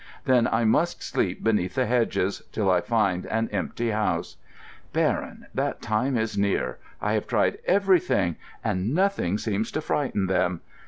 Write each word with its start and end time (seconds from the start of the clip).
—then 0.25 0.47
I 0.47 0.65
must 0.65 1.03
sleep 1.03 1.43
beneath 1.43 1.75
the 1.75 1.85
hedges, 1.85 2.41
till 2.51 2.71
I 2.71 2.81
find 2.81 3.27
an 3.27 3.49
empty 3.51 3.91
house. 3.91 4.37
Baron, 4.93 5.45
that 5.53 5.79
time 5.79 6.17
is 6.17 6.35
near. 6.39 6.79
I 6.99 7.13
have 7.13 7.27
tried 7.27 7.59
everything, 7.67 8.37
and 8.63 8.95
nothing 8.95 9.37
seems 9.37 9.69
to 9.73 9.79
frighten 9.79 10.25
them. 10.25 10.61